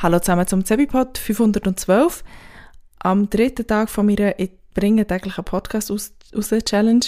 [0.00, 2.22] Hallo zusammen zum Zebipod 512.
[3.00, 7.04] Am dritten Tag von meiner «Ich bringe täglich einen Podcast aus, aus der Challenge».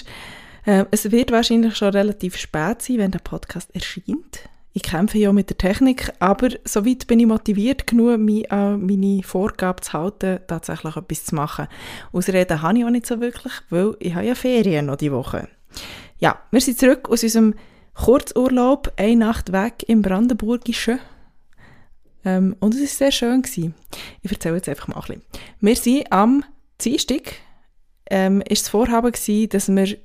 [0.67, 4.49] Äh, es wird wahrscheinlich schon relativ spät sein, wenn der Podcast erscheint.
[4.73, 9.23] Ich kämpfe ja mit der Technik, aber soweit bin ich motiviert genug, mich an meine
[9.23, 11.69] Vorgabe zu halten, tatsächlich etwas zu machen.
[12.11, 15.47] Ausreden habe ich auch nicht so wirklich, weil ich habe ja Ferien noch die Woche.
[16.19, 17.55] Ja, wir sind zurück aus unserem
[17.95, 20.99] Kurzurlaub, eine Nacht weg im Brandenburgischen.
[22.25, 23.43] Ähm, und es war sehr schön.
[23.43, 23.75] Gewesen.
[24.23, 25.23] Ich erzähle jetzt einfach mal ein bisschen.
[25.61, 26.45] Wir sind am
[26.81, 27.35] Dienstag,
[28.11, 29.97] ähm, ist das Vorhaben gewesen, dass wir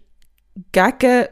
[0.71, 1.25] gegen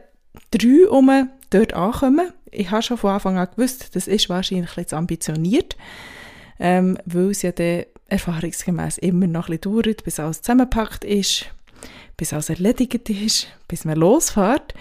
[0.50, 2.32] drei um dort ankommen.
[2.50, 5.76] Ich habe schon von Anfang an gewusst, das ist wahrscheinlich jetzt ambitioniert,
[6.58, 11.46] ähm, weil es ja dann erfahrungsgemäß immer noch ein bisschen dauert, bis alles zusammengepackt ist,
[12.16, 14.74] bis alles erledigt ist, bis man losfährt.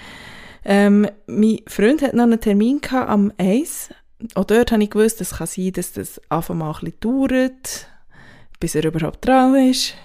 [0.66, 3.90] Ähm, mein Freund hat noch einen Termin gehabt am 1
[4.36, 7.88] auch dort habe ich gewusst, es kann sein, dass das einfach mal ein bisschen dauert,
[8.59, 9.96] bis er überhaupt dran ist,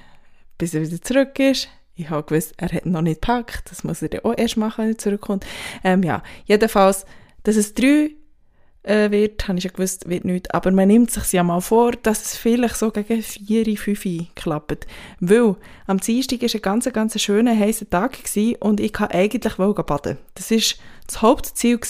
[0.56, 1.68] bis er wieder zurück ist.
[1.94, 4.84] Ich habe gewusst, er hat noch nicht gepackt, das muss er dann auch erst machen,
[4.84, 5.44] wenn er zurückkommt.
[5.82, 7.06] Ähm, ja, jedenfalls,
[7.42, 8.10] dass es drei
[8.82, 10.54] äh, wird, habe ich schon gewusst, wird nicht.
[10.54, 14.86] Aber man nimmt sich ja mal vor, dass es vielleicht so gegen vier, fünf klappt.
[15.20, 19.56] Weil am Dienstag war ein ganz, ganz schöner, heißer Tag gewesen und ich kann eigentlich
[19.56, 20.18] baden.
[20.34, 20.58] Das war
[21.06, 21.80] das Hauptziel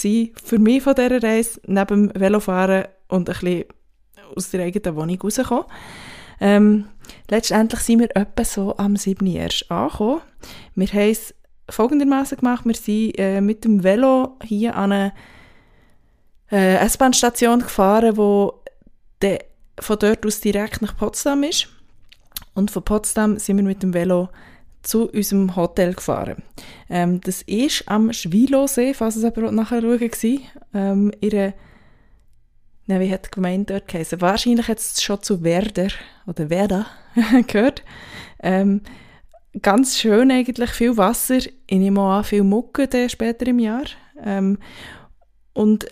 [0.42, 3.64] für mich von dieser Reise, neben dem Velofahren und ein bisschen
[4.34, 5.64] aus der eigenen Wohnung rauskommen.
[6.40, 6.86] Ähm,
[7.30, 9.26] letztendlich sind wir etwa so am 7.
[9.26, 10.20] erst angekommen.
[10.74, 11.34] Wir haben es
[11.68, 15.12] folgendermaßen gemacht, wir sind äh, mit dem Velo hier an eine
[16.50, 18.62] äh, S-Bahn-Station gefahren, wo
[19.22, 19.38] de,
[19.78, 21.68] von dort aus direkt nach Potsdam ist.
[22.54, 24.28] Und von Potsdam sind wir mit dem Velo
[24.82, 26.42] zu unserem Hotel gefahren.
[26.88, 30.40] Ähm, das ist am Schwilosee, falls es aber nachher schauen war.
[30.74, 31.54] Ähm, ihre,
[32.86, 34.20] ne, wie hat die Gemeinde dort geheißen?
[34.20, 35.88] Wahrscheinlich hat es schon zu Werder
[36.26, 36.86] oder Werder
[37.46, 37.82] gehört.
[38.40, 38.82] Ähm,
[39.60, 41.36] ganz schön eigentlich, viel Wasser.
[41.36, 43.86] Ich nehme auch an, viel Mucke später im Jahr.
[44.24, 44.58] Ähm,
[45.52, 45.86] und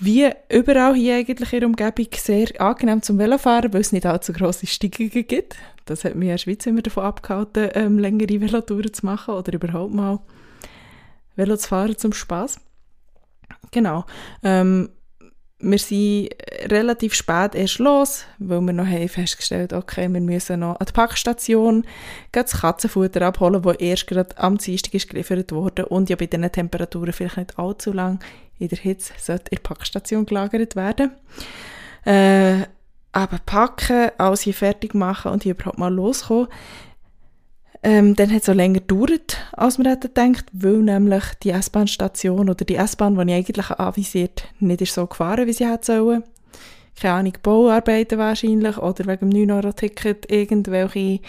[0.00, 4.32] wie überall hier eigentlich in der Umgebung sehr angenehm zum Velofahren, weil es nicht allzu
[4.32, 5.56] grosse Steigungen gibt.
[5.84, 9.52] Das hat mich in der Schweiz immer davon abgehalten, ähm, längere Velotouren zu machen oder
[9.52, 10.20] überhaupt mal
[11.36, 12.60] Velo zu fahren zum Spaß.
[13.70, 14.04] Genau.
[14.42, 14.90] Ähm,
[15.62, 16.30] wir sind
[16.70, 20.92] relativ spät erst los, weil wir noch haben festgestellt okay, wir müssen noch an die
[20.92, 21.84] Packstation
[22.32, 26.50] das Katzenfutter abholen, das erst gerade am Dienstag ist geliefert wurde und ja bei diesen
[26.50, 28.20] Temperaturen vielleicht nicht allzu lang
[28.60, 31.12] in der Hitze sollte in der Packstation gelagert werden.
[32.04, 32.66] Äh,
[33.12, 36.48] aber packen, alles hier fertig machen und hier überhaupt mal loskommen,
[37.82, 42.50] ähm, dann hat es auch länger gedauert, als man hätte gedacht, weil nämlich die S-Bahn-Station
[42.50, 46.22] oder die S-Bahn, die ich eigentlich anvisiert, nicht ist so gefahren, wie sie hätte sollen.
[47.00, 51.20] Keine Ahnung, Bauarbeiten wahrscheinlich oder wegen dem 9-Euro-Ticket irgendwelche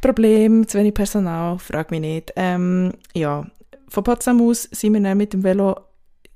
[0.00, 2.32] Probleme, zu wenig Personal, frag mich nicht.
[2.34, 3.46] Ähm, ja,
[3.94, 5.76] von Potsdam aus sind wir dann mit dem Velo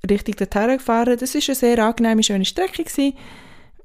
[0.09, 1.17] Richtung dorthin gefahren.
[1.19, 2.85] Das war eine sehr angenehme, schöne Strecke.
[2.85, 3.15] Gewesen.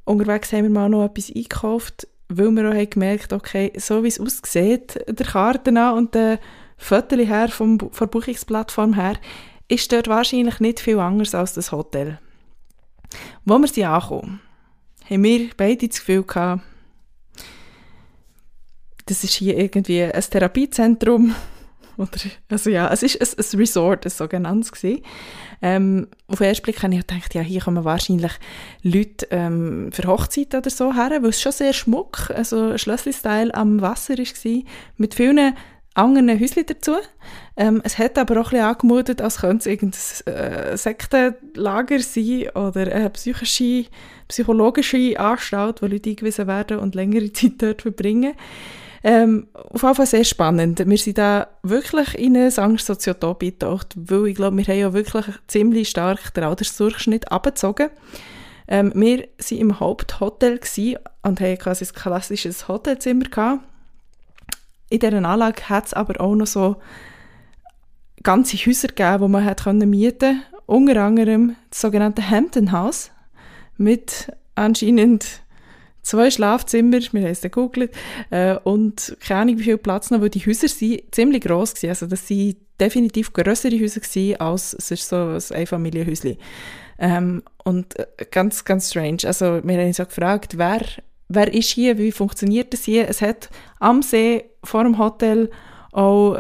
[0.06, 4.20] Unterwegs haben wir mal noch etwas eingekauft weil wir auch haben okay, so wie es
[4.20, 6.40] aussieht, der Karten an und der
[6.78, 9.18] Fotos her vom, von der Buchungsplattform her,
[9.68, 12.20] ist dort wahrscheinlich nicht viel anders als das Hotel.
[13.46, 14.42] Wo wir sie ankommen,
[15.10, 16.64] haben wir beide das Gefühl gehabt,
[19.06, 21.36] das ist hier irgendwie ein Therapiezentrum
[21.98, 22.10] oder,
[22.50, 25.04] also ja, es ist ein, ein Resort, ein sogenanntes gewesen.
[25.62, 28.34] Ähm, auf den ersten Blick habe ich gedacht, ja, hier kommen wahrscheinlich
[28.82, 33.54] Leute ähm, für Hochzeiten oder so her, weil es schon sehr schmuck, also ein Schlössli-Style
[33.54, 34.62] am Wasser war,
[34.98, 35.56] mit vielen
[35.94, 36.94] anderen Häuschen dazu.
[37.56, 42.50] Ähm, es hat aber auch ein bisschen angemutet, als könnte es irgendein äh, Sektenlager sein
[42.56, 43.86] oder eine psychische,
[44.28, 48.34] psychologische Anstalt, wo Leute eingewiesen werden und längere Zeit dort verbringen.
[49.06, 50.88] Ähm, auf jeden Fall sehr spannend.
[50.88, 55.26] Wir sind da wirklich in eine Angstsoziotopie getaucht, weil ich glaube, wir haben ja wirklich
[55.48, 57.90] ziemlich stark den Altersdurchschnitt abgezogen.
[58.68, 60.60] Ähm, wir waren im Haupthotel
[61.24, 63.64] und haben quasi ein klassisches Hotelzimmer gehabt.
[64.90, 66.78] In dieser Anlage hat es aber auch noch so
[68.22, 70.36] ganze Häuser gegeben, die man hat mieten konnte.
[70.66, 73.12] Unter anderem das sogenannte Hampton House
[73.76, 75.42] mit anscheinend
[76.04, 77.92] zwei Schlafzimmer, wir haben es gegoogelt,
[78.30, 81.90] äh, und keine Ahnung, wie viel Platz noch, weil die Häuser sind ziemlich gross gewesen.
[81.90, 86.38] Also das sind definitiv grössere Häuser gewesen, als es ist so ein Einfamilienhäuschen.
[87.00, 89.20] Ähm, und äh, ganz, ganz strange.
[89.26, 90.82] Also wir haben uns auch gefragt, wer,
[91.30, 93.08] wer ist hier, wie funktioniert das hier?
[93.10, 93.50] Es hat
[93.80, 95.50] am See vor dem Hotel
[95.92, 96.38] auch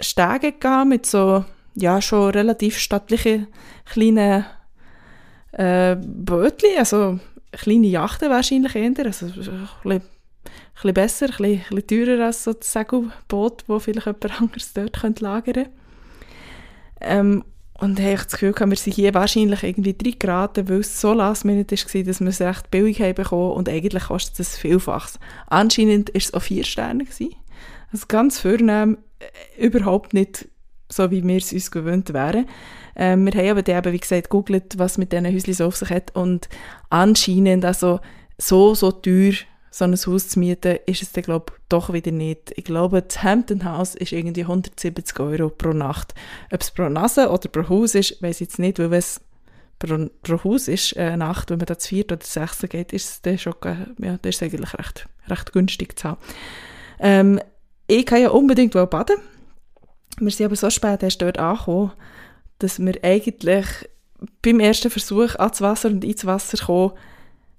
[0.00, 3.48] Stege gegeben mit so, ja, schon relativ stattlichen
[3.84, 4.44] kleinen
[5.52, 7.18] äh, Bötchen, also
[7.56, 10.02] kleine Yachten wahrscheinlich eher, also ein bisschen,
[10.74, 14.72] bisschen besser, ein bisschen, ein bisschen teurer als so das Segelboot, wo vielleicht jemand anderes
[14.72, 15.70] dort könnte lagern könnte.
[17.00, 17.44] Ähm,
[17.78, 21.12] und habe ich das Gefühl, wir sind hier wahrscheinlich irgendwie drei geraten, weil es so
[21.12, 25.18] last minute war, dass wir es recht billig haben bekommen und eigentlich kostet es vielfaches.
[25.48, 27.04] Anscheinend war es auch vier Sterne.
[27.04, 27.34] Gewesen.
[27.92, 30.48] Also ganz vornehm, äh, überhaupt nicht
[30.88, 32.46] so, wie wir es uns gewöhnt wären.
[32.96, 35.76] Ähm, wir haben aber dann eben, wie gesagt, gegoogelt, was mit diesen Häuschen so auf
[35.76, 36.48] sich hat und
[36.90, 38.00] anscheinend also
[38.38, 39.34] so, so teuer
[39.74, 42.52] so ein Haus zu mieten, ist es dann, glaube doch wieder nicht.
[42.54, 46.14] Ich glaube, das Hampton House ist irgendwie 170 Euro pro Nacht.
[46.52, 49.20] Ob es pro Nase oder pro Haus ist, weiß ich jetzt nicht, weil es
[49.80, 52.92] pro, pro Haus ist, eine Nacht, wenn man da zu viert oder zu sechs geht,
[52.92, 53.54] ist es dann schon,
[53.98, 56.20] ja, das ist eigentlich recht, recht günstig zu haben.
[57.00, 57.40] Ähm,
[57.88, 59.16] ich kann ja unbedingt baden.
[60.20, 61.90] Wir sind aber so spät erst dort angekommen,
[62.64, 63.66] dass wir eigentlich
[64.42, 66.92] beim ersten Versuch ans Wasser und ins Wasser kommen,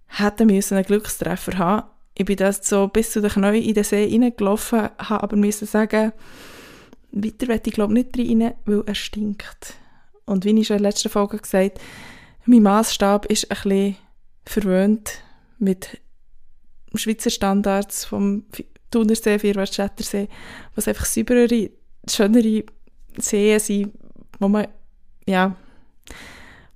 [0.07, 1.83] hätten müssen einen Glückstreffer haben
[2.17, 5.67] ich bin das so bis zu den Knien in den See reingelaufen, habe aber müssen
[5.67, 6.13] sagen,
[7.11, 9.75] weiter werde ich glaube nicht rein, weil er stinkt.
[10.25, 11.85] Und wie ich schon in der letzten Folge gesagt habe,
[12.45, 13.95] mein Maßstab ist ein bisschen
[14.45, 15.21] verwöhnt
[15.59, 16.01] mit
[16.93, 18.45] Schweizer Standards vom
[18.91, 20.29] Thunersee, Vierwaldstättersee,
[20.73, 21.69] was einfach sauberere,
[22.09, 22.63] schönere
[23.17, 23.91] Seen sind,
[24.39, 24.67] wo man,
[25.25, 25.56] ja,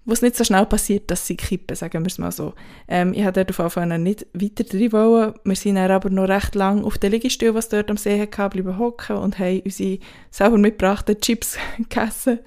[0.09, 2.53] wo es nicht so schnell passiert, dass sie kippen, sagen wir es mal so.
[2.87, 5.33] Ähm, ich wollte dort auf jeden nicht weiter drin wollen.
[5.43, 8.49] Wir sind dann aber noch recht lang auf der Liegestühle, was dort am See hatte,
[8.49, 9.99] bleiben hocken und haben unsere
[10.31, 12.39] selber mitgebrachten Chips gegessen.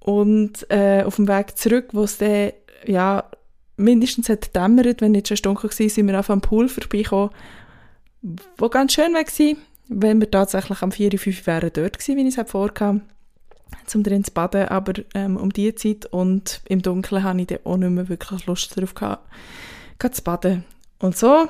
[0.00, 2.52] Und äh, auf dem Weg zurück, wo es dann,
[2.84, 3.24] ja,
[3.76, 7.30] mindestens hat dämmert, wenn nicht schon dunkel war, sind wir auf am Pool vorbeigekommen,
[8.58, 9.56] wo ganz schön war,
[9.88, 13.02] wenn wir tatsächlich am 4, 5 wären dort gewesen, wie ich es vorkam
[13.86, 17.58] zum drin zu baden, aber ähm, um diese Zeit und im Dunkeln hatte ich dann
[17.64, 19.28] auch nicht mehr wirklich Lust darauf gehabt,
[20.10, 20.64] zu baden.
[20.98, 21.48] Und so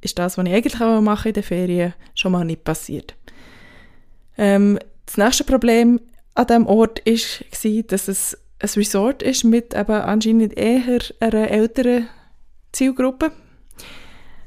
[0.00, 3.14] ist das, was ich eigentlich auch mache in den Ferien, schon mal nicht passiert.
[4.38, 6.00] Ähm, das nächste Problem
[6.34, 12.08] an diesem Ort war, dass es ein Resort ist mit eben anscheinend eher einer älteren
[12.72, 13.32] Zielgruppe.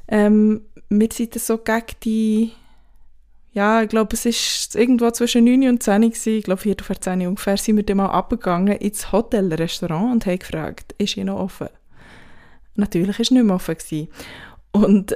[0.07, 2.51] Ähm, wir sind so gegen die
[3.53, 7.00] ja, ich glaube, es ist irgendwo zwischen 9 und 10 gewesen, ich glaube, 4 vor
[7.00, 11.39] 10 ungefähr, sind wir dann mal abgegangen ins Hotelrestaurant und haben gefragt, ist hier noch
[11.39, 11.69] offen?
[12.75, 13.75] Natürlich war es nicht mehr offen.
[13.75, 14.07] Gewesen.
[14.71, 15.15] Und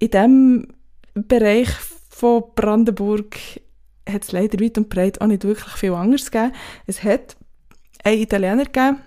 [0.00, 0.68] in diesem
[1.14, 1.70] Bereich
[2.10, 3.36] von Brandenburg
[4.08, 6.52] hat es leider weit und breit auch nicht wirklich viel anderes gegeben.
[6.86, 7.36] Es hat
[8.02, 9.00] einen Italiener gegeben,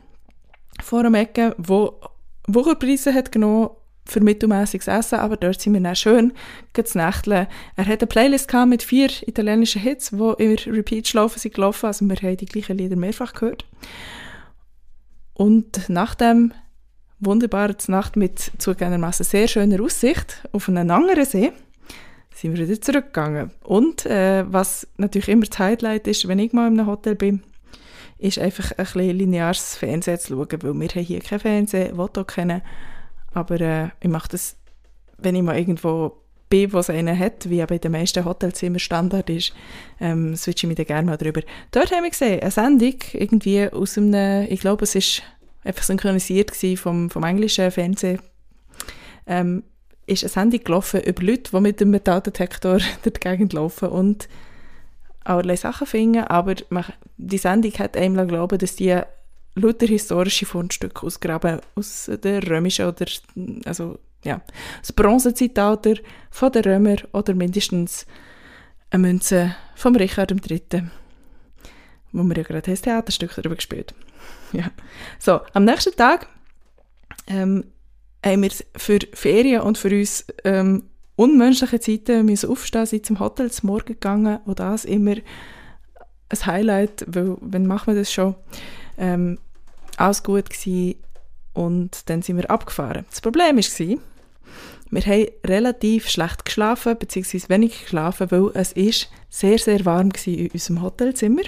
[0.82, 1.92] vor einem Ecke, der
[2.48, 3.72] Wucherpreise hat genommen
[4.06, 6.34] für mittelmäßiges Essen, aber dort sind wir dann schön
[6.74, 7.48] zu nächteln.
[7.76, 12.08] Er hat eine Playlist mit vier italienischen Hits, die immer Repeat laufen sind gelaufen, also
[12.08, 13.66] wir haben die gleichen Lieder mehrfach gehört.
[15.34, 16.54] Und nach dem
[17.20, 21.52] wunderbaren Nacht mit zugegebenermaßen sehr schöner Aussicht auf einen anderen See,
[22.34, 23.52] sind wir wieder zurückgegangen.
[23.64, 27.44] Und äh, was natürlich immer das Highlight ist, wenn ich mal in einem Hotel bin,
[28.18, 32.24] ist einfach ein bisschen lineares Fernsehen zu schauen, weil wir haben hier kein Fernsehen, Voto
[32.24, 32.62] kennen
[33.34, 34.58] aber äh, ich mache das,
[35.18, 38.80] wenn ich mal irgendwo bin, wo es einen hat, wie aber in den meisten Hotelzimmern
[38.80, 39.54] Standard ist,
[40.00, 41.42] ähm, switche ich mich dann gerne mal drüber.
[41.72, 45.24] Dort haben wir gesehen, eine Sendung, irgendwie aus einem, ich glaube, es ist
[45.64, 48.20] einfach synchronisiert vom, vom englischen Fernsehen,
[49.26, 49.64] ähm,
[50.06, 54.28] ist eine Sendung gelaufen über Leute, die mit dem Metalldetektor durch die Gegend laufen und
[55.24, 56.86] allerlei Sachen finden, aber man,
[57.18, 59.00] die Sendung hat einem glauben, dass die
[59.56, 63.06] lauter historische Fundstücke ausgraben aus der römischen oder
[63.66, 64.42] also ja,
[64.80, 65.96] das Bronzezeitalter
[66.30, 68.06] von den Römer oder mindestens
[68.92, 70.84] eine Münze vom Richard III.,
[72.12, 73.96] wo wir ja gerade ein Theaterstück darüber gespielt
[74.52, 74.70] ja.
[75.20, 76.28] So, am nächsten Tag
[77.28, 77.66] ähm,
[78.24, 83.52] haben wir für Ferien und für uns ähm, unmenschliche Zeiten müssen aufstehen, sind zum Hotel
[83.52, 85.16] zum Morgen gegangen und das immer
[86.30, 88.36] ein Highlight, weil wenn machen wir das schon?
[89.02, 89.40] Ähm,
[89.98, 90.96] alles gut gewesen
[91.54, 93.06] und dann sind wir abgefahren.
[93.10, 93.98] Das Problem war,
[94.92, 100.28] wir haben relativ schlecht geschlafen, beziehungsweise wenig geschlafen, weil es ist sehr, sehr warm war
[100.28, 101.44] in unserem Hotelzimmer.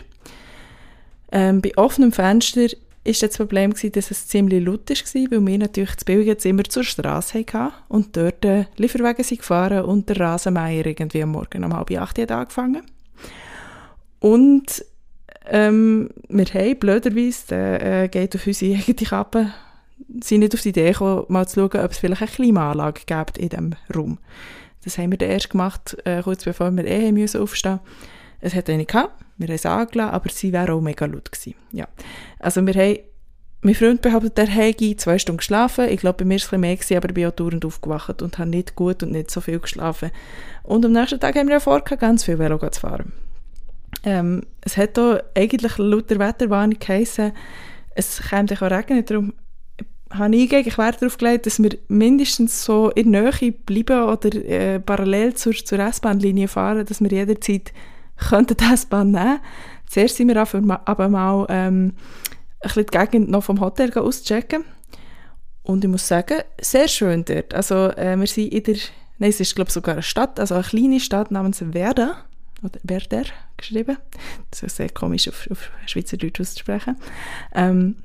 [1.31, 5.57] Ähm, bei offenem Fenster war das Problem, gewesen, dass es ziemlich laut war, weil wir
[5.57, 10.19] natürlich das billige Zimmer zur Straße hatten und dort äh, Lieferwagen sind gefahren und der
[10.19, 12.83] Rasenmeier irgendwie am Morgen um halb acht angefangen.
[14.19, 14.85] Und
[15.49, 19.53] ähm, wir haben blöderweise, der äh, geht auf unsere eigene Kappe,
[20.21, 23.37] sind nicht auf die Idee gekommen, mal zu schauen, ob es vielleicht eine Klimaanlage gibt
[23.37, 24.19] in diesem Raum.
[24.83, 27.79] Das haben wir dann erst gemacht, äh, kurz bevor wir eh müssen aufstehen
[28.41, 31.55] Es hat eine gehabt, wir haben es angelassen, aber sie wäre auch mega laut gewesen.
[31.71, 31.87] Ja.
[32.39, 32.99] Also wir haben
[33.61, 35.87] mein Freund behauptet, er hätte zwei Stunden geschlafen.
[35.87, 38.21] Ich glaube, bei mir war es ein bisschen mehr, aber ich bin auch dauernd aufgewacht
[38.21, 40.11] und habe nicht gut und nicht so viel geschlafen.
[40.63, 43.13] Und am nächsten Tag haben wir ja vor, ganz viel Velo zu fahren.
[44.03, 47.31] Ähm, es hat hier eigentlich laut der Wetterwarnung geheißen,
[47.95, 49.33] es käme auch regnen, darum
[50.09, 54.35] habe ich eigentlich Wert darauf gelegt, dass wir mindestens so in der Nähe bleiben oder
[54.35, 57.73] äh, parallel zur, zur S-Bahn-Linie fahren, dass wir jederzeit
[58.29, 59.39] könnten die S-Bahn nehmen
[59.89, 60.41] Zuerst sind wir
[60.85, 61.93] aber mal ähm, ein
[62.61, 64.65] bisschen die Gegend noch vom Hotel auschecken.
[65.61, 67.53] Und ich muss sagen, sehr schön dort.
[67.53, 68.75] Also äh, wir sind in der,
[69.17, 72.25] nein, es ist glaube ich sogar eine Stadt, also eine kleine Stadt namens Werder,
[72.63, 73.23] oder Werder
[73.57, 73.97] geschrieben.
[74.49, 76.97] Das ist sehr komisch auf, auf Schweizerdeutsch auszusprechen.
[77.53, 77.97] Ähm,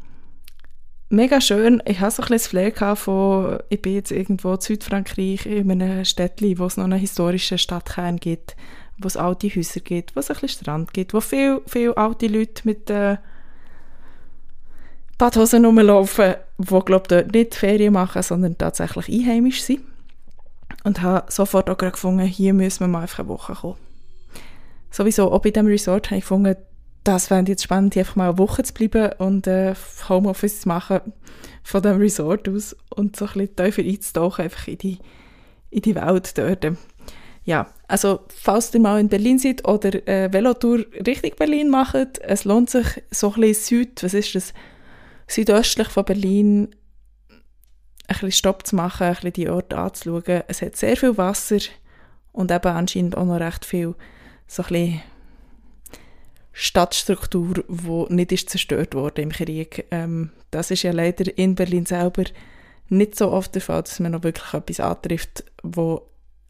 [1.09, 1.83] mega schön.
[1.87, 5.71] Ich hatte so ein bisschen das Flair von, ich bin jetzt irgendwo in Südfrankreich, in
[5.71, 8.57] einem Städtchen, wo es noch einen historischen Stadtkern gibt,
[8.99, 12.27] wo es alte Häuser gibt, wo es ein bisschen Strand gibt, wo viele viel alte
[12.27, 13.17] Leute mit äh,
[15.19, 19.81] Badhosen rumlaufen, die, glaube ich, nicht Ferien machen, sondern tatsächlich einheimisch sind.
[20.85, 23.88] Und habe sofort auch gefunden, hier müssen wir mal eine Woche kommen.
[24.91, 26.57] Sowieso, auch bei diesem Resort habe ich gefunden,
[27.05, 29.75] das fände jetzt spannend, einfach mal eine Woche zu bleiben und äh,
[30.09, 31.01] Homeoffice zu machen
[31.63, 34.99] von dem Resort aus und so ein bisschen tiefer einzutauchen, einfach in die,
[35.71, 36.67] in die Welt dort.
[37.45, 42.45] Ja, also falls ihr mal in Berlin seid oder äh, Velotour Richtung Berlin macht, es
[42.45, 44.53] lohnt sich so ein bisschen Süd, was ist das,
[45.27, 46.75] südöstlich von Berlin
[47.31, 47.39] ein
[48.09, 50.43] bisschen Stopp zu machen, ein bisschen die Orte anzuschauen.
[50.49, 51.59] Es hat sehr viel Wasser
[52.33, 53.95] und eben anscheinend auch noch recht viel
[54.49, 55.03] so ein bisschen
[56.53, 59.87] Stadtstruktur, die nicht ist zerstört wurde im Krieg.
[59.93, 62.25] Ähm, das ist ja leider in Berlin selber
[62.89, 66.03] nicht so oft der Fall, dass man noch wirklich etwas antrifft, wo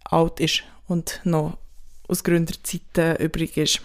[0.05, 1.59] alt ist und noch
[2.07, 3.83] aus Gründerzeiten übrig ist.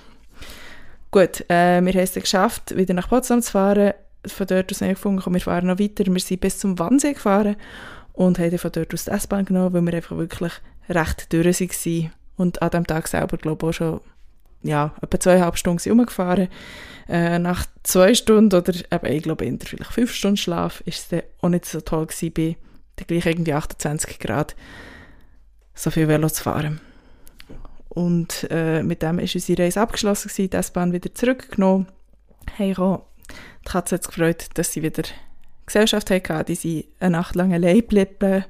[1.12, 3.94] Gut, äh, wir haben es geschafft, wieder nach Potsdam zu fahren.
[4.26, 6.06] Von dort aus haben wir gefunden, wir fahren noch weiter.
[6.06, 7.58] Wir sind bis zum Wannsee gefahren
[8.14, 10.54] und haben von dort aus die S-Bahn genommen, weil wir einfach wirklich
[10.90, 12.14] recht durch waren.
[12.36, 14.02] Und an dem Tag selber, glaube ich, auch schon
[14.64, 16.48] ja, etwa zweieinhalb Stunden rumgefahren.
[17.08, 21.08] Äh, nach zwei Stunden oder eben, ich glaube, eher vielleicht fünf Stunden Schlaf ist es
[21.10, 22.58] dann auch nicht so toll bei
[22.98, 24.56] der gleich irgendwie 28 Grad
[25.74, 26.80] so viel Velo zu fahren.
[27.90, 31.88] Und äh, mit dem ist unsere Reise abgeschlossen gewesen, die S-Bahn wieder zurückgenommen.
[32.56, 35.04] Hey, die Katze hat sich gefreut, dass sie wieder
[35.66, 38.46] Gesellschaft hatten, die sie eine Nacht lang allein geblieben.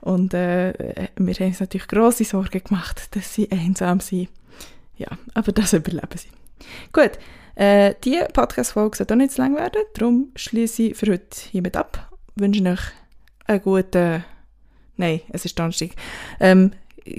[0.00, 0.72] Und äh,
[1.16, 4.28] wir haben uns natürlich grosse Sorgen gemacht, dass sie einsam sind.
[4.96, 6.28] Ja, aber das überleben sie.
[6.92, 7.12] Gut,
[7.54, 11.76] äh, die Podcast-Folge soll auch nicht zu lang werden, darum schließe ich für heute hiermit
[11.76, 12.10] ab.
[12.34, 12.80] Wünsche euch
[13.46, 14.24] einen guten,
[14.96, 15.90] nein, es ist Donnerstag,
[16.40, 16.72] ähm,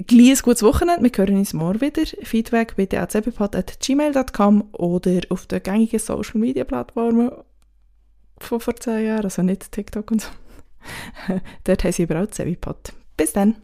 [0.06, 1.02] gleich ein gutes Wochenende.
[1.02, 2.02] Wir hören uns morgen wieder.
[2.22, 7.30] Feedback bitte an cbpod.gmail.com oder auf den gängigen Social Media Plattformen
[8.40, 10.28] von vor zehn Jahren, also nicht TikTok und so.
[11.64, 12.92] Dort heißen sie überall Cebipod.
[13.16, 13.56] Bis dann!